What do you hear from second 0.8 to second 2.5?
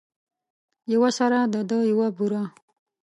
یوه سره ده یوه بوره.